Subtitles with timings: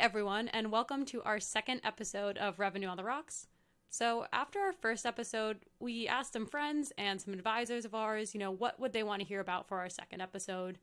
[0.00, 3.48] everyone, and welcome to our second episode of Revenue on the Rocks.
[3.90, 8.40] So, after our first episode, we asked some friends and some advisors of ours, you
[8.40, 10.78] know, what would they want to hear about for our second episode.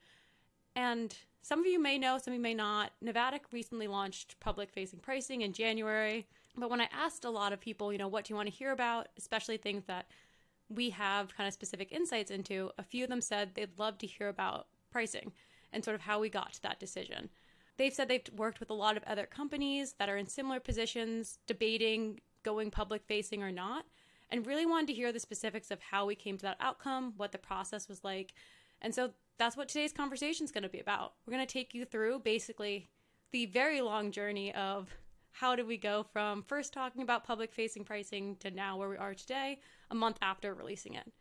[0.75, 2.91] And some of you may know, some of you may not.
[3.03, 6.27] Navattic recently launched public facing pricing in January.
[6.55, 8.55] But when I asked a lot of people, you know, what do you want to
[8.55, 10.05] hear about, especially things that
[10.69, 14.05] we have kind of specific insights into, a few of them said they'd love to
[14.05, 15.31] hear about pricing
[15.73, 17.29] and sort of how we got to that decision.
[17.77, 21.39] They've said they've worked with a lot of other companies that are in similar positions,
[21.47, 23.85] debating going public facing or not,
[24.29, 27.31] and really wanted to hear the specifics of how we came to that outcome, what
[27.31, 28.33] the process was like.
[28.81, 31.13] And so that's what today's conversation is going to be about.
[31.25, 32.89] We're going to take you through basically
[33.31, 34.89] the very long journey of
[35.31, 38.97] how did we go from first talking about public facing pricing to now where we
[38.97, 39.59] are today,
[39.91, 41.11] a month after releasing it.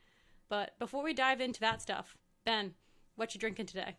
[0.49, 2.75] But before we dive into that stuff, Ben,
[3.17, 3.97] what you drinking today?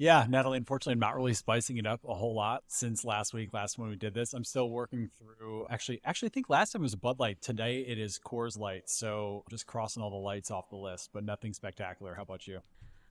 [0.00, 3.52] Yeah, Natalie, unfortunately, I'm not really spicing it up a whole lot since last week,
[3.52, 4.32] last when we did this.
[4.32, 7.42] I'm still working through actually actually I think last time was Bud Light.
[7.42, 8.88] Today it is Coors Light.
[8.88, 12.14] So just crossing all the lights off the list, but nothing spectacular.
[12.14, 12.60] How about you?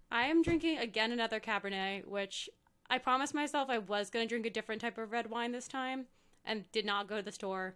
[0.10, 2.50] I am drinking again another Cabernet, which
[2.90, 5.68] I promised myself I was going to drink a different type of red wine this
[5.68, 6.08] time
[6.44, 7.76] and did not go to the store.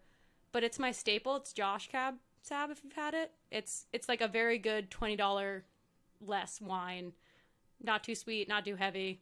[0.51, 1.35] But it's my staple.
[1.35, 3.29] It's Josh Cab Sab if you've had it.
[3.51, 5.61] It's it's like a very good $20
[6.19, 7.13] less wine
[7.83, 9.21] not too sweet, not too heavy.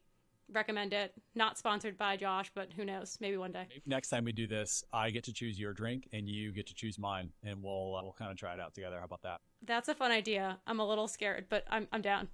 [0.54, 1.14] Recommend it.
[1.34, 3.18] Not sponsored by Josh, but who knows?
[3.22, 3.68] Maybe one day.
[3.86, 6.74] Next time we do this, I get to choose your drink and you get to
[6.76, 9.00] choose mine, and we'll uh, we'll kind of try it out together.
[9.00, 9.40] How about that?
[9.66, 10.60] That's a fun idea.
[10.68, 12.28] I'm a little scared, but I'm I'm down.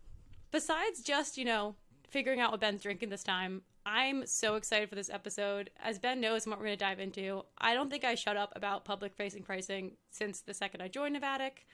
[0.51, 1.75] Besides just you know
[2.09, 5.69] figuring out what Ben's drinking this time, I'm so excited for this episode.
[5.81, 8.35] As Ben knows and what we're going to dive into, I don't think I shut
[8.35, 11.65] up about public facing pricing since the second I joined Navattic.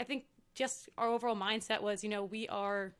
[0.00, 2.94] I think just our overall mindset was, you know, we are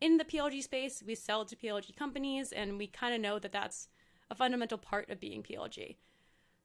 [0.00, 3.52] in the PLG space, we sell to PLG companies, and we kind of know that
[3.52, 3.88] that's
[4.30, 5.96] a fundamental part of being PLG.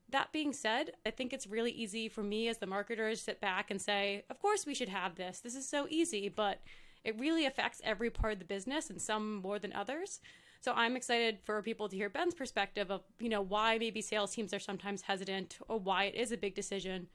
[0.10, 3.40] That being said, I think it's really easy for me as the marketer to sit
[3.40, 5.40] back and say, of course we should have this.
[5.40, 6.60] This is so easy, but
[7.06, 10.20] it really affects every part of the business and some more than others.
[10.60, 14.34] So I'm excited for people to hear Ben's perspective of, you know, why maybe sales
[14.34, 17.08] teams are sometimes hesitant or why it is a big decision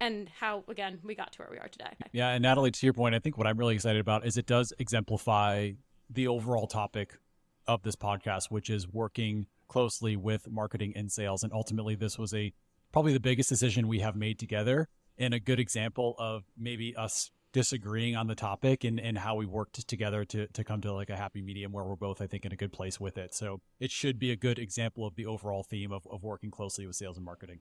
[0.00, 1.92] and how again we got to where we are today.
[2.12, 4.46] Yeah, and Natalie, to your point, I think what I'm really excited about is it
[4.46, 5.72] does exemplify
[6.08, 7.18] the overall topic
[7.66, 11.44] of this podcast, which is working closely with marketing and sales.
[11.44, 12.52] And ultimately, this was a
[12.92, 14.88] probably the biggest decision we have made together,
[15.18, 19.44] and a good example of maybe us disagreeing on the topic and, and how we
[19.44, 22.44] worked together to, to come to like a happy medium where we're both, I think,
[22.44, 23.34] in a good place with it.
[23.34, 26.86] So it should be a good example of the overall theme of, of working closely
[26.86, 27.58] with sales and marketing.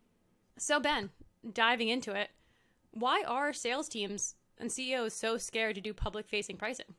[0.59, 1.09] So, Ben,
[1.53, 2.29] diving into it,
[2.91, 6.93] why are sales teams and CEOs so scared to do public facing pricing?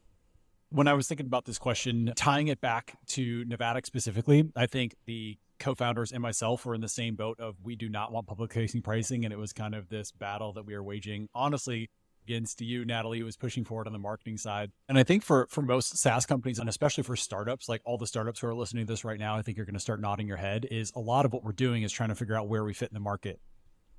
[0.71, 4.95] When I was thinking about this question, tying it back to Navattic specifically, I think
[5.05, 8.53] the co-founders and myself were in the same boat of we do not want public
[8.53, 11.91] facing pricing and it was kind of this battle that we were waging honestly
[12.25, 15.47] against you natalie who was pushing forward on the marketing side and i think for
[15.51, 18.87] for most saas companies and especially for startups like all the startups who are listening
[18.87, 21.01] to this right now i think you're going to start nodding your head is a
[21.01, 23.01] lot of what we're doing is trying to figure out where we fit in the
[23.01, 23.39] market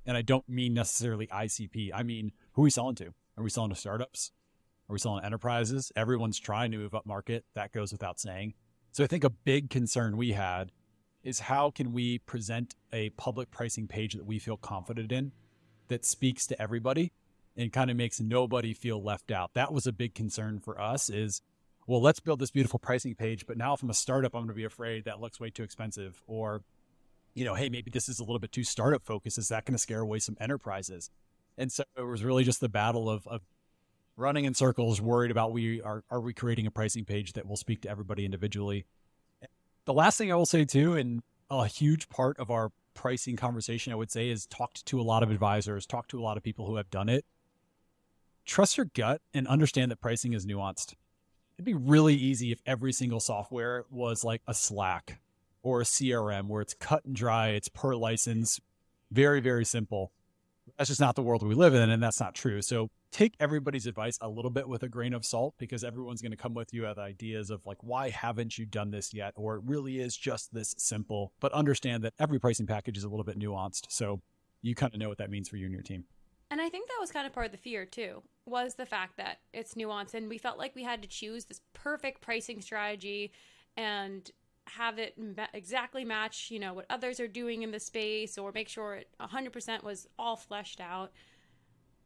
[0.06, 1.90] and I don't mean necessarily ICP.
[1.94, 3.14] I mean, who are we selling to?
[3.36, 4.32] Are we selling to startups?
[4.88, 5.92] Are we selling enterprises?
[5.96, 7.44] Everyone's trying to move up market.
[7.54, 8.54] That goes without saying.
[8.90, 10.70] So I think a big concern we had
[11.22, 15.32] is how can we present a public pricing page that we feel confident in
[15.88, 17.12] that speaks to everybody
[17.56, 19.52] and kind of makes nobody feel left out.
[19.54, 21.42] That was a big concern for us is
[21.86, 24.48] well, let's build this beautiful pricing page, but now if I'm a startup, I'm going
[24.48, 26.62] to be afraid that looks way too expensive or
[27.34, 29.38] you know, hey, maybe this is a little bit too startup focused.
[29.38, 31.10] Is that going to scare away some enterprises?
[31.56, 33.42] And so it was really just the battle of, of
[34.16, 37.56] running in circles, worried about we are are we creating a pricing page that will
[37.56, 38.86] speak to everybody individually.
[39.84, 43.92] The last thing I will say too, and a huge part of our pricing conversation,
[43.92, 46.42] I would say, is talked to a lot of advisors, talked to a lot of
[46.42, 47.24] people who have done it.
[48.44, 50.94] Trust your gut and understand that pricing is nuanced.
[51.56, 55.18] It'd be really easy if every single software was like a Slack
[55.62, 58.60] or a CRM where it's cut and dry, it's per license,
[59.10, 60.12] very, very simple.
[60.78, 62.62] That's just not the world we live in, and that's not true.
[62.62, 66.32] So take everybody's advice a little bit with a grain of salt because everyone's going
[66.32, 69.32] to come with you with ideas of like, why haven't you done this yet?
[69.36, 71.32] Or it really is just this simple.
[71.40, 73.86] But understand that every pricing package is a little bit nuanced.
[73.88, 74.22] So
[74.62, 76.04] you kind of know what that means for you and your team.
[76.50, 79.16] And I think that was kind of part of the fear too, was the fact
[79.16, 83.32] that it's nuanced and we felt like we had to choose this perfect pricing strategy
[83.76, 84.30] and
[84.76, 85.18] have it
[85.52, 89.08] exactly match, you know, what others are doing in the space or make sure it
[89.20, 91.12] 100% was all fleshed out.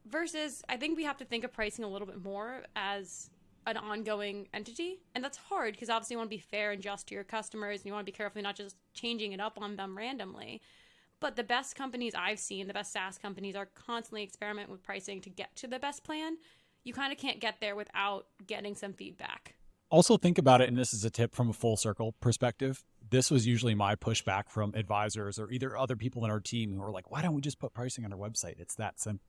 [0.07, 3.31] Versus, I think we have to think of pricing a little bit more as
[3.67, 5.01] an ongoing entity.
[5.15, 7.81] And that's hard because obviously you want to be fair and just to your customers
[7.81, 10.63] and you want to be careful not just changing it up on them randomly.
[11.19, 15.21] But the best companies I've seen, the best SaaS companies, are constantly experimenting with pricing
[15.23, 16.37] to get to the best plan.
[16.85, 19.56] You kind of can't get there without getting some feedback.
[19.97, 22.85] Also, think about it, and this is a tip from a full circle perspective.
[23.09, 26.83] This was usually my pushback from advisors or either other people in our team who
[26.83, 28.61] are like, why don't we just put pricing on our website?
[28.61, 29.25] It's that simple.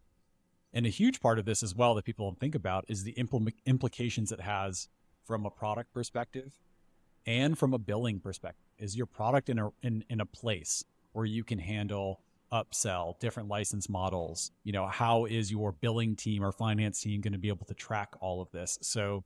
[0.73, 3.13] And a huge part of this as well that people don't think about is the
[3.13, 4.89] impl- implications it has
[5.23, 6.59] from a product perspective
[7.25, 8.67] and from a billing perspective.
[8.77, 10.83] Is your product in a in, in a place
[11.13, 12.19] where you can handle
[12.51, 14.51] upsell, different license models?
[14.65, 17.73] You know, how is your billing team or finance team going to be able to
[17.73, 18.77] track all of this?
[18.81, 19.23] So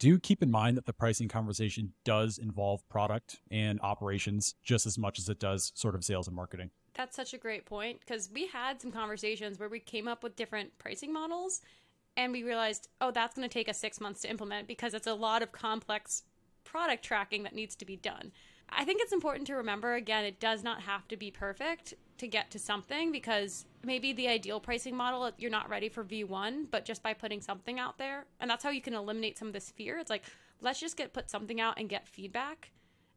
[0.00, 4.98] do keep in mind that the pricing conversation does involve product and operations just as
[4.98, 6.70] much as it does sort of sales and marketing.
[6.94, 10.34] That's such a great point because we had some conversations where we came up with
[10.34, 11.60] different pricing models
[12.16, 15.06] and we realized, oh, that's going to take us six months to implement because it's
[15.06, 16.24] a lot of complex
[16.64, 18.32] product tracking that needs to be done.
[18.70, 22.28] I think it's important to remember again, it does not have to be perfect to
[22.28, 26.84] get to something because maybe the ideal pricing model, you're not ready for V1, but
[26.84, 29.70] just by putting something out there, and that's how you can eliminate some of this
[29.70, 29.98] fear.
[29.98, 30.24] It's like,
[30.60, 32.70] let's just get put something out and get feedback.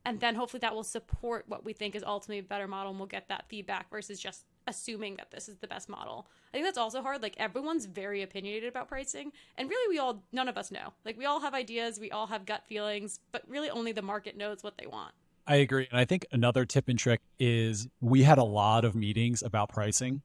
[0.05, 2.99] And then hopefully that will support what we think is ultimately a better model and
[2.99, 6.27] we'll get that feedback versus just assuming that this is the best model.
[6.49, 7.21] I think that's also hard.
[7.21, 10.93] Like everyone's very opinionated about pricing, and really, we all none of us know.
[11.05, 14.37] Like we all have ideas, we all have gut feelings, but really only the market
[14.37, 15.13] knows what they want.
[15.45, 15.87] I agree.
[15.91, 19.69] And I think another tip and trick is we had a lot of meetings about
[19.69, 20.21] pricing.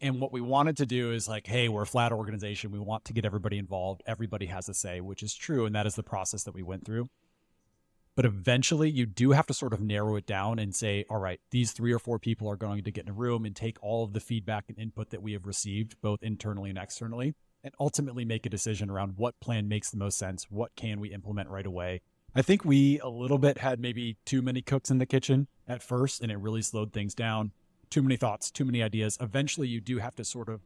[0.00, 2.70] And what we wanted to do is like, hey, we're a flat organization.
[2.70, 4.02] We want to get everybody involved.
[4.06, 5.66] Everybody has a say, which is true.
[5.66, 7.08] And that is the process that we went through.
[8.14, 11.40] But eventually, you do have to sort of narrow it down and say, all right,
[11.50, 14.02] these three or four people are going to get in a room and take all
[14.02, 18.24] of the feedback and input that we have received, both internally and externally, and ultimately
[18.24, 20.46] make a decision around what plan makes the most sense.
[20.50, 22.00] What can we implement right away?
[22.34, 25.82] I think we a little bit had maybe too many cooks in the kitchen at
[25.82, 27.52] first, and it really slowed things down.
[27.90, 29.16] Too many thoughts, too many ideas.
[29.20, 30.60] Eventually, you do have to sort of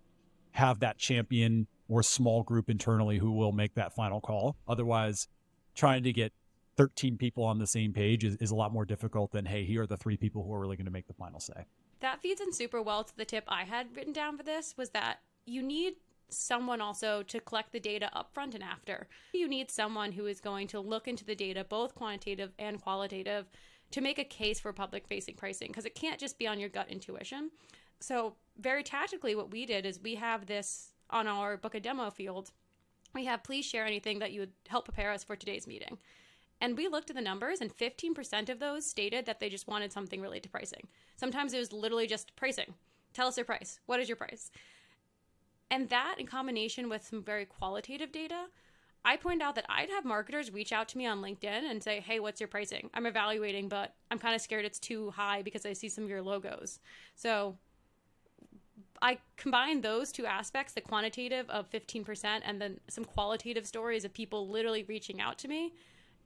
[0.52, 4.56] have that champion or small group internally who will make that final call.
[4.66, 5.28] Otherwise,
[5.74, 6.32] trying to get
[6.76, 9.82] 13 people on the same page is, is a lot more difficult than, hey, here
[9.82, 11.64] are the three people who are really going to make the final say.
[12.00, 14.90] That feeds in super well to the tip I had written down for this was
[14.90, 15.94] that you need
[16.32, 19.08] someone also to collect the data up front and after.
[19.32, 23.50] You need someone who is going to look into the data, both quantitative and qualitative,
[23.92, 26.68] to make a case for public facing pricing because it can't just be on your
[26.68, 27.50] gut intuition.
[28.00, 32.10] So, very tactically, what we did is we have this on our book a demo
[32.10, 32.50] field.
[33.14, 35.98] We have please share anything that you would help prepare us for today's meeting.
[36.60, 39.92] And we looked at the numbers, and 15% of those stated that they just wanted
[39.92, 40.86] something related to pricing.
[41.16, 42.74] Sometimes it was literally just pricing.
[43.12, 43.80] Tell us your price.
[43.86, 44.50] What is your price?
[45.72, 48.44] And that, in combination with some very qualitative data,
[49.06, 51.98] I point out that I'd have marketers reach out to me on LinkedIn and say,
[52.00, 52.90] Hey, what's your pricing?
[52.92, 56.10] I'm evaluating, but I'm kind of scared it's too high because I see some of
[56.10, 56.78] your logos.
[57.14, 57.56] So
[59.00, 64.12] I combine those two aspects the quantitative of 15% and then some qualitative stories of
[64.12, 65.72] people literally reaching out to me.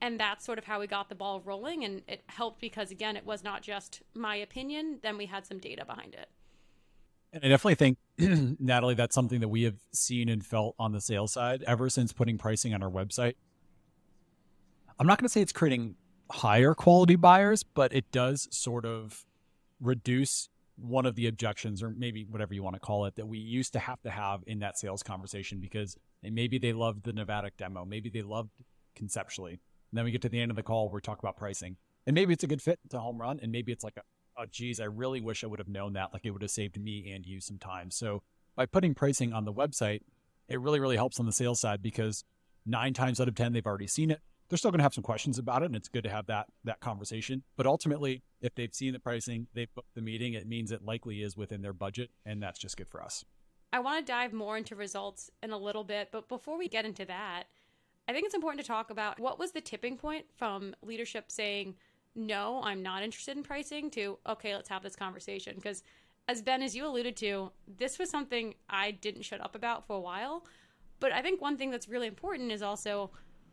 [0.01, 1.85] And that's sort of how we got the ball rolling.
[1.85, 5.59] And it helped because, again, it was not just my opinion, then we had some
[5.59, 6.31] data behind it.
[7.37, 7.99] And I definitely think,
[8.59, 12.11] Natalie, that's something that we have seen and felt on the sales side ever since
[12.11, 13.35] putting pricing on our website.
[14.99, 15.97] I'm not going to say it's creating
[16.31, 19.27] higher quality buyers, but it does sort of
[19.83, 23.37] reduce one of the objections, or maybe whatever you want to call it, that we
[23.37, 27.51] used to have to have in that sales conversation because maybe they loved the Navattic
[27.59, 28.51] demo, maybe they loved
[28.95, 29.53] conceptually.
[29.53, 31.77] And then we get to the end of the call we talk about pricing.
[32.07, 34.03] And maybe it's a good fit to home run, and maybe it's like a,
[34.39, 36.13] oh geez, I really wish I would have known that.
[36.13, 37.91] Like it would have saved me and you some time.
[37.91, 38.23] So
[38.55, 40.01] by putting pricing on the website,
[40.49, 42.25] it really, really helps on the sales side because
[42.65, 44.21] nine times out of ten they've already seen it.
[44.49, 46.47] They're still going to have some questions about it, and it's good to have that
[46.65, 47.43] that conversation.
[47.57, 51.23] But ultimately, if they've seen the pricing, they've booked the meeting, it means it likely
[51.23, 53.25] is within their budget, and that's just good for us.
[53.73, 56.85] I want to dive more into results in a little bit, but before we get
[56.85, 57.45] into that,
[58.09, 61.75] I think it's important to talk about what was the tipping point from leadership saying,
[62.17, 65.55] no, I'm not interested in pricing to, okay, let's have this conversation.
[65.57, 65.83] Because
[66.29, 69.97] as Ben, as you alluded to, this was something I didn't shut up about for
[69.97, 70.45] a while.
[70.99, 73.11] But I think one thing that's really important is also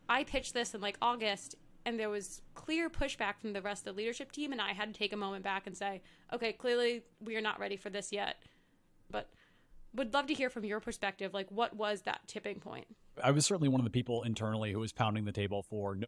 [0.08, 3.94] I pitched this in like August and there was clear pushback from the rest of
[3.94, 6.00] the leadership team and I had to take a moment back and say,
[6.32, 8.36] okay, clearly we are not ready for this yet.
[9.10, 9.30] But
[9.94, 12.86] would love to hear from your perspective like what was that tipping point?
[13.22, 15.98] I was certainly one of the people internally who was pounding the table for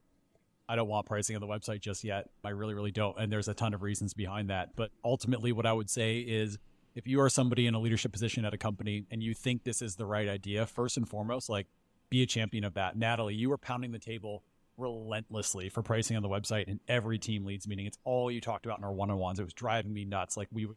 [0.68, 2.28] I don't want pricing on the website just yet.
[2.44, 3.16] I really, really don't.
[3.18, 4.74] And there's a ton of reasons behind that.
[4.74, 6.58] But ultimately, what I would say is
[6.94, 9.82] if you are somebody in a leadership position at a company and you think this
[9.82, 11.66] is the right idea, first and foremost, like
[12.10, 12.96] be a champion of that.
[12.96, 14.42] Natalie, you were pounding the table
[14.78, 17.86] relentlessly for pricing on the website in every team leads meeting.
[17.86, 19.38] It's all you talked about in our one-on-ones.
[19.38, 20.36] It was driving me nuts.
[20.36, 20.68] Like we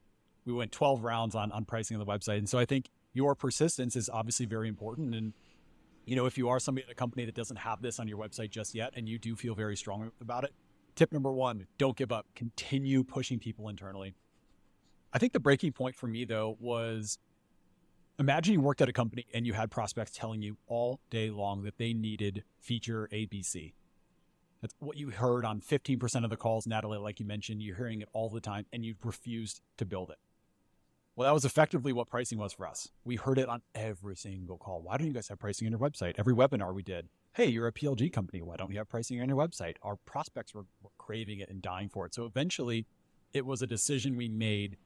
[0.46, 2.38] we went 12 rounds on on pricing on the website.
[2.38, 5.34] And so I think your persistence is obviously very important and
[6.10, 8.18] you know, if you are somebody at a company that doesn't have this on your
[8.18, 10.54] website just yet and you do feel very strong about it,
[10.96, 12.26] tip number 1, don't give up.
[12.36, 14.16] Continue pushing people internally.
[15.14, 17.20] I think the breaking point for me though was
[18.18, 21.62] imagine you worked at a company and you had prospects telling you all day long
[21.62, 23.74] that they needed feature ABC.
[24.62, 27.62] That's what you heard on 15% of the calls, Natalie, like you mentioned.
[27.62, 30.18] You're hearing it all the time and you've refused to build it.
[31.20, 32.92] Well, that was effectively what pricing was for us.
[33.04, 34.82] We heard it on every single call.
[34.82, 36.14] Why don't you guys have pricing on your website?
[36.18, 37.10] Every webinar we did.
[37.34, 38.42] Hey, you're a PLG company.
[38.42, 39.76] Why don't you have pricing on your website?
[39.82, 42.14] Our prospects were, were craving it and dying for it.
[42.14, 42.86] So eventually,
[43.34, 44.78] it was a decision we made,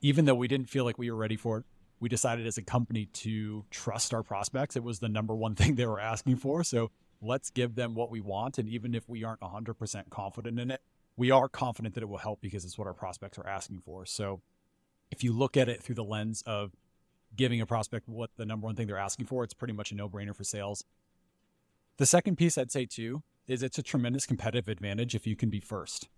[0.00, 1.64] even though we didn't feel like we were ready for it.
[2.00, 4.76] We decided as a company to trust our prospects.
[4.76, 6.64] It was the number one thing they were asking for.
[6.64, 8.56] So let's give them what we want.
[8.56, 10.80] And even if we aren't 100% confident in it,
[11.18, 14.06] we are confident that it will help because it's what our prospects are asking for.
[14.06, 14.40] So
[15.10, 16.72] if you look at it through the lens of
[17.36, 19.94] giving a prospect what the number one thing they're asking for, it's pretty much a
[19.94, 20.84] no brainer for sales.
[21.96, 25.50] The second piece I'd say too is it's a tremendous competitive advantage if you can
[25.50, 26.08] be first.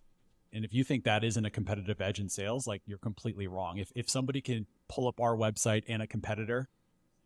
[0.53, 3.79] And if you think that isn't a competitive edge in sales, like you're completely wrong.
[3.79, 6.69] If, if somebody can pull up our website and a competitor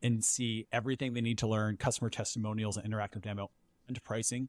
[0.02, 3.50] and see everything they need to learn, customer testimonials and interactive demo
[3.86, 4.48] and pricing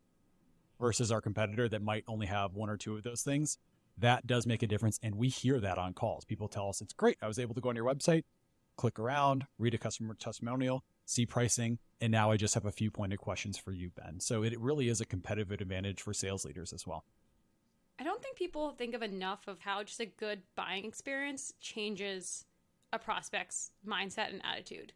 [0.79, 3.57] versus our competitor that might only have one or two of those things,
[4.01, 4.99] that does make a difference.
[5.01, 6.25] And we hear that on calls.
[6.25, 7.17] People tell us it's great.
[7.21, 8.23] I was able to go on your website,
[8.77, 12.91] click around, read a customer testimonial, see pricing, and now I just have a few
[12.91, 14.19] pointed questions for you, Ben.
[14.19, 17.05] So it really is a competitive advantage for sales leaders as well.
[17.99, 22.45] I don't think people think of enough of how just a good buying experience changes
[22.91, 24.93] a prospect's mindset and attitude.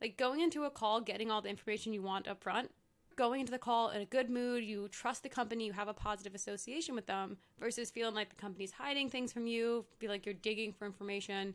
[0.00, 2.70] Like going into a call, getting all the information you want up front,
[3.16, 5.94] going into the call in a good mood, you trust the company, you have a
[5.94, 10.26] positive association with them, versus feeling like the company's hiding things from you, feel like
[10.26, 11.54] you're digging for information.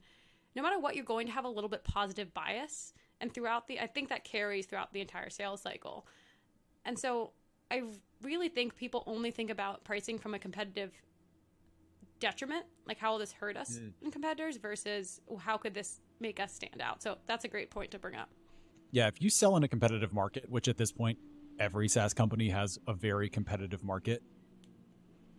[0.55, 2.93] No matter what, you're going to have a little bit positive bias.
[3.21, 6.07] And throughout the, I think that carries throughout the entire sales cycle.
[6.85, 7.31] And so
[7.69, 7.83] I
[8.21, 10.91] really think people only think about pricing from a competitive
[12.19, 13.91] detriment, like how will this hurt us mm.
[14.01, 17.01] in competitors versus how could this make us stand out.
[17.01, 18.29] So that's a great point to bring up.
[18.91, 21.19] Yeah, if you sell in a competitive market, which at this point
[21.59, 24.23] every SaaS company has a very competitive market.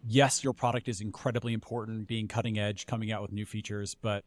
[0.07, 4.25] Yes, your product is incredibly important, being cutting edge, coming out with new features, but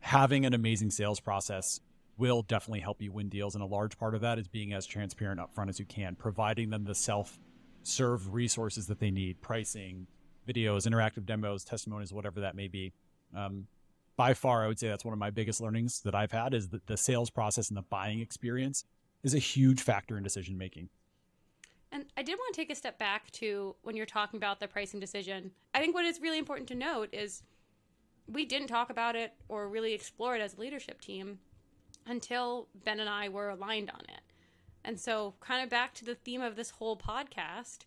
[0.00, 1.80] having an amazing sales process
[2.16, 3.54] will definitely help you win deals.
[3.54, 6.70] And a large part of that is being as transparent upfront as you can, providing
[6.70, 7.38] them the self
[7.82, 10.06] serve resources that they need pricing,
[10.48, 12.92] videos, interactive demos, testimonials, whatever that may be.
[13.36, 13.66] Um,
[14.16, 16.68] by far, I would say that's one of my biggest learnings that I've had is
[16.68, 18.84] that the sales process and the buying experience
[19.24, 20.88] is a huge factor in decision making.
[21.94, 24.66] And I did want to take a step back to when you're talking about the
[24.66, 25.52] pricing decision.
[25.72, 27.44] I think what is really important to note is
[28.26, 31.38] we didn't talk about it or really explore it as a leadership team
[32.04, 34.22] until Ben and I were aligned on it.
[34.84, 37.84] And so, kind of back to the theme of this whole podcast,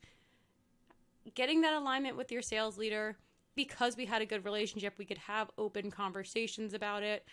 [1.35, 3.17] getting that alignment with your sales leader
[3.55, 7.25] because we had a good relationship, we could have open conversations about it.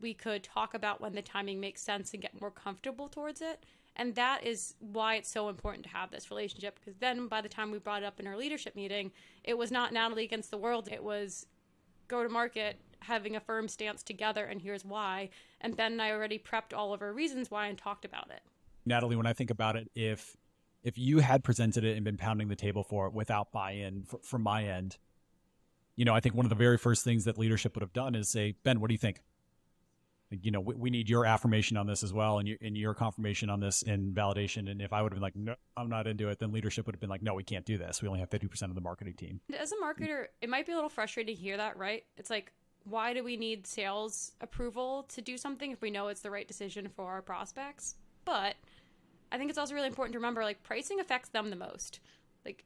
[0.00, 3.66] We could talk about when the timing makes sense and get more comfortable towards it.
[3.96, 7.48] And that is why it's so important to have this relationship because then by the
[7.48, 9.12] time we brought it up in our leadership meeting,
[9.44, 10.88] it was not Natalie against the world.
[10.90, 11.46] It was
[12.08, 15.30] go to market, having a firm stance together, and here's why.
[15.60, 18.40] And Ben and I already prepped all of our reasons why and talked about it.
[18.84, 20.36] Natalie, when I think about it, if
[20.82, 24.18] if you had presented it and been pounding the table for it without buy-in for,
[24.22, 24.96] from my end,
[25.94, 28.14] you know, I think one of the very first things that leadership would have done
[28.14, 29.22] is say, Ben, what do you think?
[30.40, 33.50] You know, we, we, need your affirmation on this as well, and, and your confirmation
[33.50, 34.70] on this and validation.
[34.70, 36.94] And if I would have been like, no, I'm not into it, then leadership would
[36.94, 38.02] have been like, no, we can't do this.
[38.02, 39.40] We only have 50% of the marketing team.
[39.58, 42.04] As a marketer, it might be a little frustrating to hear that, right?
[42.16, 42.52] It's like,
[42.84, 46.48] why do we need sales approval to do something if we know it's the right
[46.48, 47.96] decision for our prospects?
[48.24, 48.56] But
[49.30, 52.00] I think it's also really important to remember, like, pricing affects them the most.
[52.44, 52.64] Like,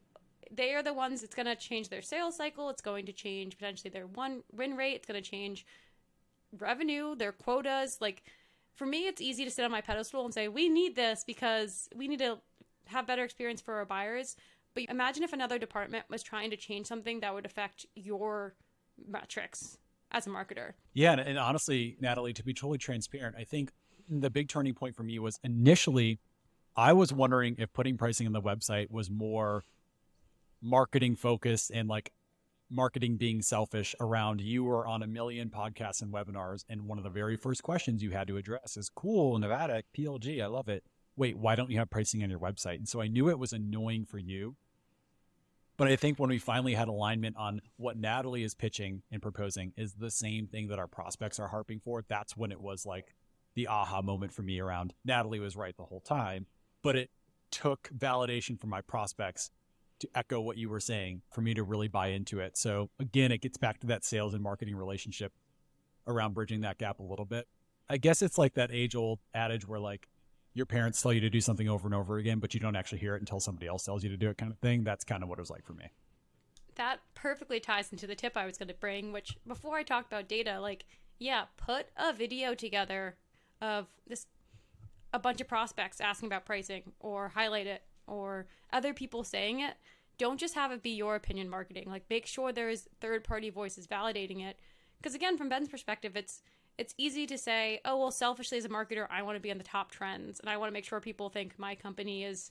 [0.51, 2.71] they are the ones it's going to change their sales cycle.
[2.71, 4.95] It's going to change potentially their one win rate.
[4.95, 5.67] It's going to change
[6.59, 7.99] revenue, their quotas.
[8.00, 8.23] Like
[8.75, 11.88] for me, it's easy to sit on my pedestal and say, we need this because
[11.95, 12.38] we need to
[12.87, 14.37] have better experience for our buyers.
[14.75, 18.55] But imagine if another department was trying to change something that would affect your
[19.09, 19.79] metrics
[20.12, 20.73] as a marketer.
[20.93, 21.12] Yeah.
[21.12, 23.73] And, honestly, Natalie, to be totally transparent, I think
[24.09, 26.21] the big turning point for me was initially
[26.76, 29.65] I was wondering if putting pricing on the website was more
[30.62, 32.12] marketing focused and like
[32.71, 37.05] marketing being selfish around you were on a million podcasts and webinars and one of
[37.05, 40.83] the very first questions you had to address is cool Navattic plg i love it
[41.17, 42.77] wait, why don't you have pricing on your website?
[42.77, 44.57] And so I knew it was annoying for you.
[45.79, 49.73] But I think when we finally had alignment on what Natalie is pitching and proposing
[49.77, 53.15] is the same thing that our prospects are harping for, that's when it was like
[53.55, 56.47] the aha moment for me around Natalie was right the whole time.
[56.83, 57.11] But it
[57.51, 59.51] took validation from my prospects
[60.00, 62.57] to echo what you were saying for me to really buy into it.
[62.57, 65.33] So again, it gets back to that sales and marketing relationship
[66.07, 67.47] around bridging that gap a little bit.
[67.88, 70.09] I guess it's like that age old adage where like
[70.55, 72.99] your parents tell you to do something over and over again, but you don't actually
[72.99, 74.85] hear it until somebody else tells you to do it kind of thing.
[74.85, 75.91] That's kind of what it was like for me.
[76.76, 80.12] That perfectly ties into the tip I was going to bring, which before I talked
[80.12, 80.85] about data, like,
[81.19, 83.17] yeah, put a video together
[83.62, 84.26] of this
[85.12, 89.75] a bunch of prospects asking about pricing or highlight it or other people saying it.
[90.19, 91.85] Don't just have it be your opinion marketing.
[91.89, 94.59] Like make sure there's third party voices validating it.
[94.99, 96.43] Because again, from Ben's perspective, it's
[96.79, 99.57] it's easy to say, oh, well, selfishly as a marketer, I want to be on
[99.57, 102.51] the top trends and I want to make sure people think my company is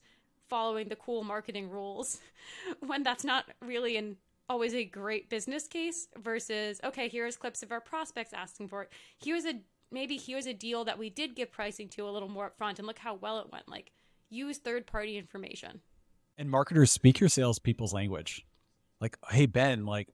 [0.50, 2.20] following the cool marketing rules
[2.80, 7.72] when that's not really an always a great business case versus okay here's clips of
[7.72, 9.60] our prospects asking for it here's a
[9.92, 12.86] maybe here's a deal that we did give pricing to a little more upfront and
[12.86, 13.92] look how well it went like
[14.36, 15.82] use third party information
[16.38, 18.46] and marketers speak your salespeople's language
[19.00, 20.10] like hey ben like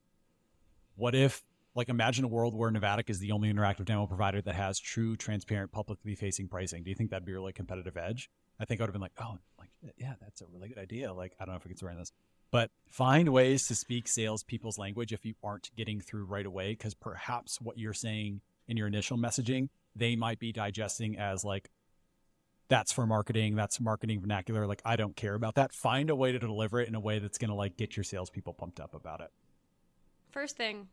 [0.96, 1.42] what if
[1.74, 5.16] like imagine a world where Navattic is the only interactive demo provider that has true,
[5.16, 6.82] transparent, publicly facing pricing.
[6.82, 8.30] Do you think that'd be a really competitive edge?
[8.60, 11.12] I think I would have been like, oh, like yeah, that's a really good idea.
[11.12, 12.12] Like I don't know if we can swear this,
[12.50, 16.94] but find ways to speak salespeople's language if you aren't getting through right away, because
[16.94, 21.70] perhaps what you're saying in your initial messaging, they might be digesting as like
[22.72, 24.66] that's for marketing, that's marketing vernacular.
[24.66, 25.74] Like I don't care about that.
[25.74, 28.04] Find a way to deliver it in a way that's going to like get your
[28.04, 29.30] salespeople pumped up about it.
[30.30, 30.88] First thing,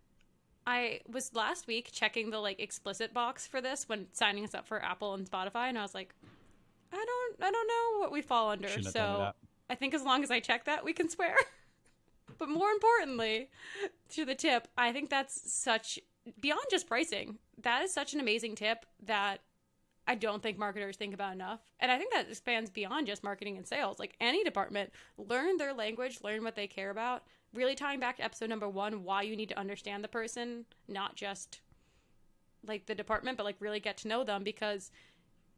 [0.68, 4.68] I was last week checking the like explicit box for this when signing us up
[4.68, 6.14] for Apple and Spotify, and I was like,
[6.92, 8.68] I don't, I don't know what we fall under.
[8.82, 9.32] So
[9.70, 11.38] I think as long as I check that, we can swear.
[12.38, 13.50] but more importantly,
[14.10, 15.98] to the tip, I think that's such
[16.42, 17.38] beyond just pricing.
[17.62, 19.40] That is such an amazing tip that
[20.08, 21.60] I don't think marketers think about enough.
[21.80, 24.00] And I think that expands beyond just marketing and sales.
[24.00, 27.24] Like any department, learn their language, learn what they care about,
[27.54, 31.16] really tying back to episode number one, why you need to understand the person, not
[31.16, 31.62] just
[32.66, 34.92] like the department, but like really get to know them because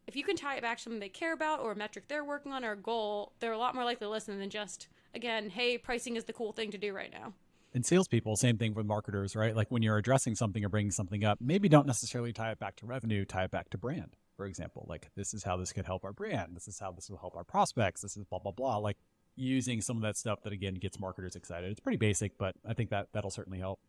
[0.08, 2.24] if you can tie it back to something they care about or a metric they're
[2.24, 5.50] working on or a goal, they're a lot more likely to listen than just, again,
[5.50, 7.34] hey, pricing is the cool thing to do right now.
[7.74, 9.56] And salespeople, same thing with marketers, right?
[9.56, 12.76] Like when you're addressing something or bringing something up, maybe don't necessarily tie it back
[12.78, 14.88] to revenue, tie it back to brand, for example.
[14.90, 16.56] Like this is how this could help our brand.
[16.56, 18.02] This is how this will help our prospects.
[18.02, 18.78] This is blah, blah, blah.
[18.78, 18.98] Like
[19.36, 21.70] using some of that stuff that again gets marketers excited.
[21.70, 23.80] It's pretty basic, but I think that that'll certainly help.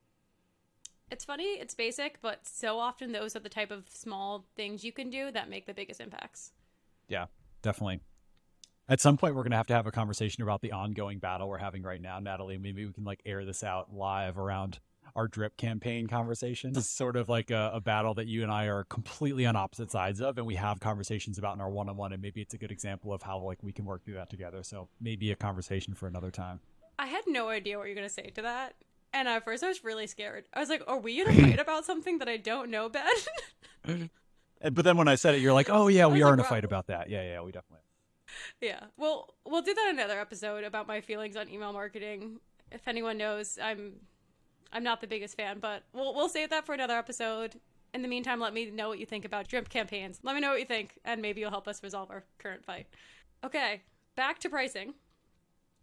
[1.10, 4.92] It's funny, it's basic, but so often those are the type of small things you
[4.92, 6.52] can do that make the biggest impacts.
[7.08, 7.26] Yeah,
[7.62, 8.00] definitely.
[8.90, 11.48] At some point, we're going to have to have a conversation about the ongoing battle
[11.48, 12.58] we're having right now, Natalie.
[12.58, 14.80] Maybe we can like air this out live around
[15.14, 16.72] our drip campaign conversation.
[16.76, 19.90] It's sort of like a, a, battle that you and I are completely on opposite
[19.90, 22.12] sides of, and we have conversations about in our one on one.
[22.12, 24.62] And maybe it's a good example of how like we can work through that together.
[24.62, 26.60] So maybe a conversation for another time.
[26.98, 28.74] I had no idea what you're gonna say to that,
[29.12, 30.44] and at first I was really scared.
[30.54, 33.04] I was like, "Are we gonna fight about something that I don't know, Ben?"
[34.72, 36.44] but then when I said it, you're like, "Oh yeah, we are like, in a
[36.44, 37.80] fight about that." Yeah, yeah, we definitely.
[38.60, 42.38] Yeah, well, we'll do that in another episode about my feelings on email marketing.
[42.70, 43.94] If anyone knows, I'm
[44.72, 47.60] I'm not the biggest fan, but we'll we'll save that for another episode.
[47.94, 50.20] In the meantime, let me know what you think about drip campaigns.
[50.22, 52.86] Let me know what you think, and maybe you'll help us resolve our current fight.
[53.44, 53.82] Okay,
[54.16, 54.94] back to pricing.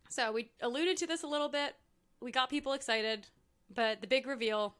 [0.09, 1.75] So we alluded to this a little bit.
[2.19, 3.27] We got people excited,
[3.73, 4.75] but the big reveal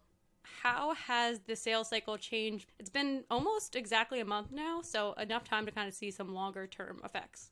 [0.63, 2.71] how has the sales cycle changed?
[2.79, 6.33] It's been almost exactly a month now, so enough time to kind of see some
[6.33, 7.51] longer term effects.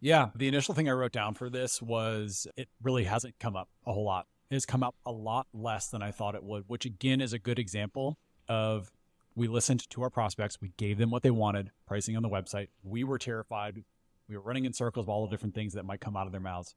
[0.00, 3.68] Yeah, the initial thing I wrote down for this was it really hasn't come up
[3.86, 6.84] a whole lot has come up a lot less than I thought it would, which
[6.84, 8.92] again is a good example of
[9.34, 12.68] we listened to our prospects, we gave them what they wanted, pricing on the website.
[12.82, 13.82] We were terrified.
[14.28, 16.32] We were running in circles of all the different things that might come out of
[16.32, 16.74] their mouths.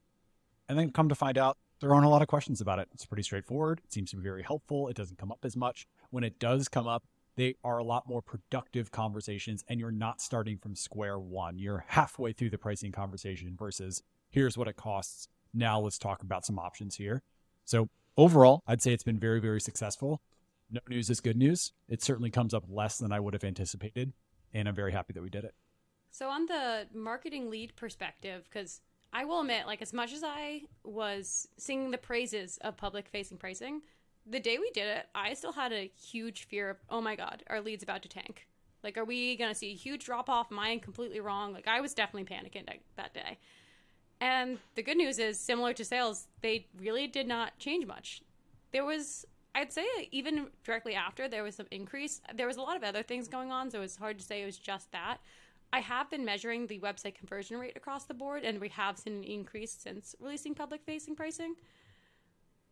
[0.68, 2.88] And then come to find out there aren't a lot of questions about it.
[2.94, 3.82] It's pretty straightforward.
[3.84, 4.88] It seems to be very helpful.
[4.88, 5.88] It doesn't come up as much.
[6.10, 7.04] When it does come up,
[7.36, 11.60] they are a lot more productive conversations and you're not starting from square one.
[11.60, 15.28] You're halfway through the pricing conversation versus here's what it costs.
[15.54, 17.22] Now let's talk about some options here.
[17.66, 20.22] So overall, I'd say it's been very, very successful.
[20.72, 21.74] No news is good news.
[21.90, 24.14] It certainly comes up less than I would have anticipated,
[24.54, 25.54] and I'm very happy that we did it.
[26.12, 30.62] So on the marketing lead perspective, because I will admit, like as much as I
[30.84, 33.82] was singing the praises of public facing pricing,
[34.26, 37.44] the day we did it, I still had a huge fear of, oh my god,
[37.48, 38.48] our lead's about to tank.
[38.84, 40.52] Like, are we going to see a huge drop off?
[40.52, 41.54] Am I completely wrong?
[41.54, 43.38] Like, I was definitely panicking that, that day.
[44.22, 48.22] And the good news is, similar to sales, they really did not change much.
[48.72, 52.22] There was, I'd say, even directly after, there was some increase.
[52.34, 54.46] There was a lot of other things going on, so it's hard to say it
[54.46, 55.18] was just that.
[55.74, 59.16] I have been measuring the website conversion rate across the board, and we have seen
[59.16, 61.56] an increase since releasing public facing pricing.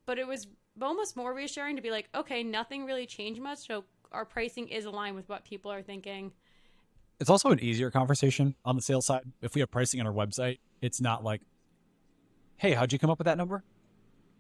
[0.06, 0.48] But it was
[0.82, 4.86] almost more reassuring to be like, okay, nothing really changed much, so our pricing is
[4.86, 6.32] aligned with what people are thinking.
[7.24, 9.22] It's also an easier conversation on the sales side.
[9.42, 11.40] If we have pricing on our website, it's not like,
[12.58, 13.64] hey, how'd you come up with that number?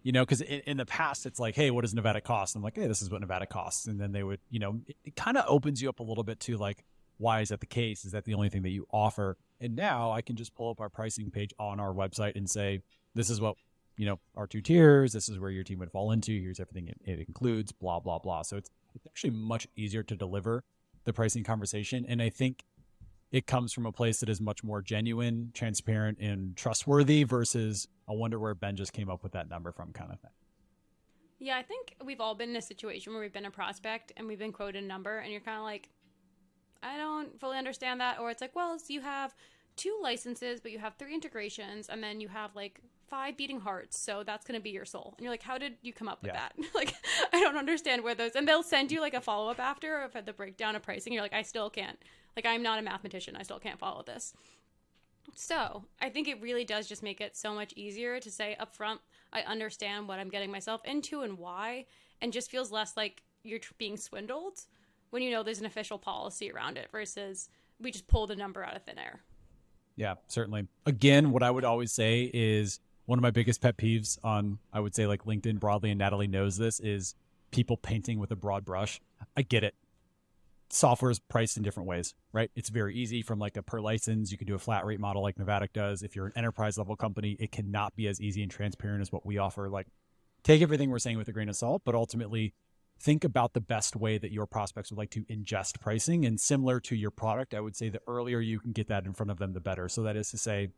[0.01, 2.57] You know, because in, in, the past, it's like, hey, what does Navattic cost?
[2.57, 3.87] I'm like, hey, this is what Navattic costs.
[3.87, 6.25] And then they would, you know, it, it kind of opens you up a little
[6.25, 6.83] bit to like,
[7.19, 8.03] why is that the case?
[8.03, 9.37] Is that the only thing that you offer?
[9.61, 12.81] And now I can just pull up our pricing page on our website and say,
[13.15, 13.55] this is what,
[13.95, 16.89] you know, our two tiers, this is where your team would fall into, here's everything
[16.89, 18.41] it, it includes, blah, blah, blah.
[18.41, 20.65] So it's, it's actually much easier to deliver
[21.05, 22.05] the pricing conversation.
[22.07, 22.63] And I think
[23.33, 28.13] it comes from a place that is much more genuine, transparent, and trustworthy versus I
[28.13, 30.29] wonder where Ben just came up with that number from kind of thing.
[31.39, 34.27] Yeah, I think we've all been in a situation where we've been a prospect and
[34.27, 35.89] we've been quoted a number, and you're kind of like,
[36.83, 38.19] I don't fully understand that.
[38.19, 39.33] Or it's like, well, so you have
[39.75, 42.81] two licenses, but you have three integrations, and then you have like
[43.13, 43.99] five beating hearts.
[43.99, 45.13] So that's going to be your soul.
[45.15, 46.47] And you're like, how did you come up with yeah.
[46.57, 46.65] that?
[46.75, 46.95] like,
[47.31, 50.25] I don't understand where those, and they'll send you like a follow up after of
[50.25, 51.13] the breakdown of pricing.
[51.13, 51.99] You're like, I still can't,
[52.35, 53.35] like, I'm not a mathematician.
[53.35, 54.33] I still can't follow this.
[55.35, 58.97] So I think it really does just make it so much easier to say upfront,
[59.31, 61.85] I understand what I'm getting myself into and why,
[62.19, 64.59] and just feels less like you're being swindled
[65.11, 67.49] when you know there's an official policy around it versus
[67.79, 69.21] we just pulled a number out of thin air.
[69.95, 70.67] Yeah, certainly.
[70.87, 74.79] Again, what I would always say is one of my biggest pet peeves on, I
[74.79, 77.15] would say, like LinkedIn broadly, and Natalie knows this, is
[77.51, 78.99] people painting with a broad brush.
[79.35, 79.75] I get it.
[80.69, 82.49] Software is priced in different ways, right?
[82.55, 84.31] It's very easy from like a per license.
[84.31, 86.01] You can do a flat rate model like Navattic does.
[86.01, 89.25] If you're an enterprise level company, it cannot be as easy and transparent as what
[89.25, 89.69] we offer.
[89.69, 89.87] Like,
[90.43, 92.55] take everything we're saying with a grain of salt, but ultimately,
[92.99, 96.25] think about the best way that your prospects would like to ingest pricing.
[96.25, 99.13] And similar to your product, I would say the earlier you can get that in
[99.13, 99.89] front of them, the better.
[99.89, 100.69] So that is to say,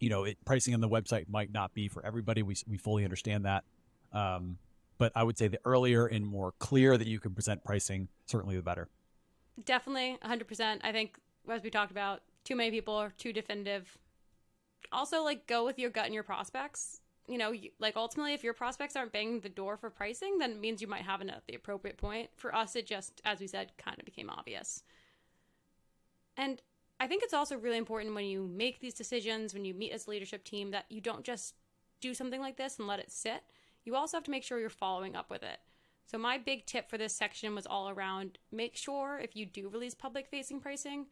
[0.00, 2.42] you know, it, pricing on the website might not be for everybody.
[2.42, 3.64] We, we fully understand that.
[4.12, 4.58] Um,
[4.98, 8.56] but I would say the earlier and more clear that you can present pricing, certainly
[8.56, 8.88] the better.
[9.64, 10.80] Definitely 100%.
[10.82, 11.16] I think,
[11.48, 13.98] as we talked about, too many people are too definitive.
[14.92, 18.52] Also, like, go with your gut and your prospects you know, like ultimately, if your
[18.52, 21.42] prospects aren't banging the door for pricing, then it means you might have it at
[21.46, 22.28] the appropriate point.
[22.36, 24.82] For us, it just, as we said, kind of became obvious.
[26.36, 26.60] And
[27.00, 30.06] I think it's also really important when you make these decisions, when you meet as
[30.06, 31.54] a leadership team, that you don't just
[32.00, 33.42] do something like this and let it sit.
[33.84, 35.58] You also have to make sure you're following up with it.
[36.06, 39.68] So, my big tip for this section was all around make sure if you do
[39.68, 41.06] release public facing pricing,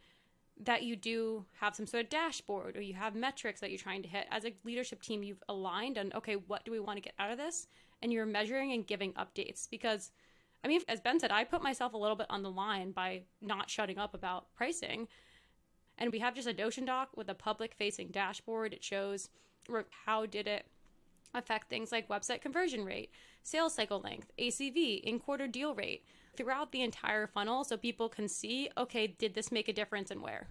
[0.61, 4.03] that you do have some sort of dashboard or you have metrics that you're trying
[4.03, 7.03] to hit as a leadership team you've aligned on okay what do we want to
[7.03, 7.67] get out of this
[8.03, 10.13] and you're measuring and giving updates because
[10.63, 13.23] i mean as ben said i put myself a little bit on the line by
[13.41, 15.09] not shutting up about pricing
[16.03, 19.29] and we have just a notion doc with a public facing dashboard it shows
[20.05, 20.67] how did it
[21.35, 23.11] affect things like website conversion rate
[23.43, 26.05] sales cycle length acv in quarter deal rate
[26.37, 30.23] throughout the entire funnel so people can see, okay, did this make a difference and
[30.23, 30.49] where?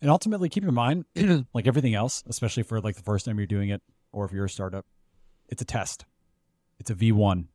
[0.00, 1.04] And ultimately, keep in mind,
[1.54, 4.44] like everything else, especially for like the first time you're doing it, or if you're
[4.44, 4.86] a startup,
[5.48, 6.04] it's a test.
[6.78, 7.46] It's a V1.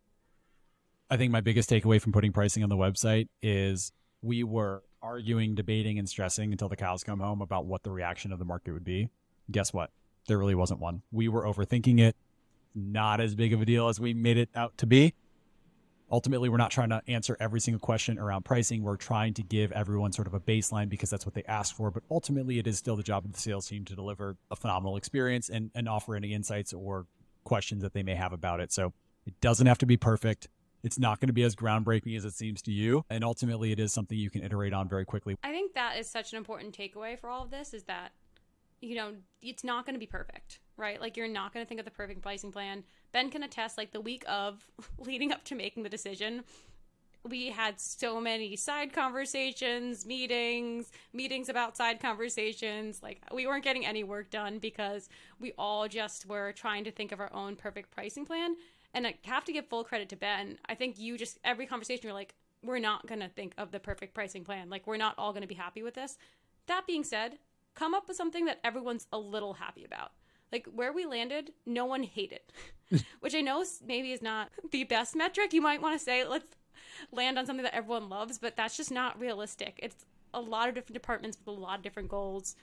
[1.09, 5.55] I think my biggest takeaway from putting pricing on the website is we were arguing,
[5.55, 8.73] debating, and stressing until the cows come home about what the reaction of the market
[8.73, 9.09] would be.
[9.49, 9.91] Guess what?
[10.27, 11.01] There really wasn't one.
[11.11, 12.15] We were overthinking it.
[12.73, 15.13] Not as big of a deal as we made it out to be
[16.11, 19.71] ultimately we're not trying to answer every single question around pricing we're trying to give
[19.71, 22.77] everyone sort of a baseline because that's what they ask for but ultimately it is
[22.77, 26.15] still the job of the sales team to deliver a phenomenal experience and, and offer
[26.15, 27.05] any insights or
[27.43, 28.93] questions that they may have about it so
[29.25, 30.47] it doesn't have to be perfect
[30.83, 33.79] it's not going to be as groundbreaking as it seems to you and ultimately it
[33.79, 36.75] is something you can iterate on very quickly i think that is such an important
[36.75, 38.11] takeaway for all of this is that
[38.81, 41.79] you know it's not going to be perfect right like you're not going to think
[41.79, 44.65] of the perfect pricing plan Ben can attest, like the week of
[44.97, 46.43] leading up to making the decision,
[47.23, 53.03] we had so many side conversations, meetings, meetings about side conversations.
[53.03, 55.07] Like we weren't getting any work done because
[55.39, 58.55] we all just were trying to think of our own perfect pricing plan.
[58.93, 60.57] And I have to give full credit to Ben.
[60.65, 64.13] I think you just every conversation you're like, we're not gonna think of the perfect
[64.13, 64.69] pricing plan.
[64.69, 66.17] Like we're not all gonna be happy with this.
[66.67, 67.37] That being said,
[67.73, 70.11] come up with something that everyone's a little happy about
[70.51, 72.41] like where we landed, no one hated,
[73.19, 75.53] which I know maybe is not the best metric.
[75.53, 76.55] You might want to say let's
[77.11, 79.79] land on something that everyone loves, but that's just not realistic.
[79.81, 82.55] It's a lot of different departments with a lot of different goals.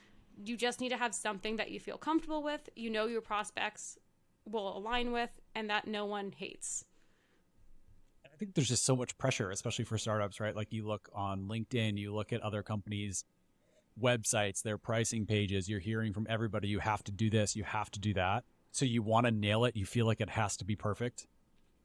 [0.43, 3.97] You just need to have something that you feel comfortable with, you know your prospects
[4.45, 6.85] will align with, and that no one hates.
[8.25, 10.55] I think there's just so much pressure, especially for startups, right?
[10.55, 13.25] Like you look on LinkedIn, you look at other companies'
[14.01, 17.91] websites, their pricing pages, you're hearing from everybody, you have to do this, you have
[17.91, 18.45] to do that.
[18.71, 21.27] So you want to nail it, you feel like it has to be perfect.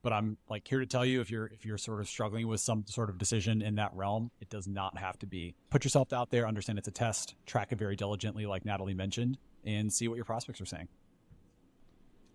[0.01, 2.59] But I'm like here to tell you if you're if you're sort of struggling with
[2.59, 5.55] some sort of decision in that realm, it does not have to be.
[5.71, 9.39] Put yourself out there, understand it's a test, track it very diligently, like Natalie mentioned,
[9.65, 10.87] and see what your prospects are saying.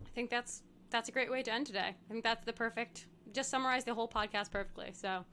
[0.05, 1.95] I think that's that's a great way to end today.
[1.97, 4.91] I think that's the perfect just summarize the whole podcast perfectly.
[4.93, 5.25] So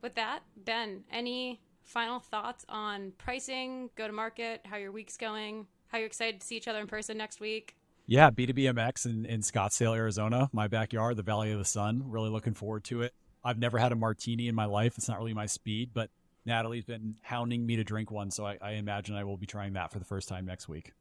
[0.00, 5.66] with that, Ben, any final thoughts on pricing, go to market, how your week's going,
[5.88, 7.76] how you're excited to see each other in person next week?
[8.06, 12.02] Yeah, B2BMX in, in Scottsdale, Arizona, my backyard, the Valley of the Sun.
[12.06, 13.14] Really looking forward to it.
[13.44, 14.98] I've never had a martini in my life.
[14.98, 16.10] It's not really my speed, but
[16.44, 19.74] Natalie's been hounding me to drink one, so I, I imagine I will be trying
[19.74, 20.92] that for the first time next week.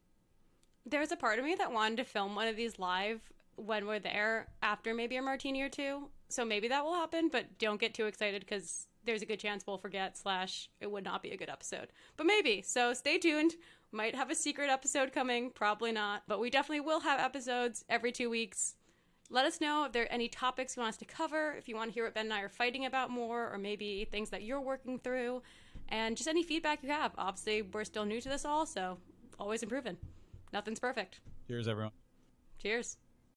[0.86, 3.22] There's a part of me that wanted to film one of these live
[3.56, 6.10] when we're there after maybe a martini or two.
[6.30, 9.66] So maybe that will happen, but don't get too excited because there's a good chance
[9.66, 11.88] we'll forget slash it would not be a good episode.
[12.18, 12.62] But maybe.
[12.62, 13.54] So stay tuned.
[13.92, 18.14] Might have a secret episode coming, probably not, but we definitely will have episodes every
[18.14, 18.76] two weeks.
[19.30, 21.76] Let us know if there are any topics you want us to cover, if you
[21.76, 24.44] want to hear what Ben and I are fighting about more, or maybe things that
[24.44, 25.42] you're working through,
[25.90, 27.12] and just any feedback you have.
[27.18, 28.98] Obviously, we're still new to this all, so
[29.40, 29.98] always improving.
[30.54, 31.20] Nothing's perfect.
[31.48, 31.92] Cheers, everyone.
[32.62, 32.98] Cheers.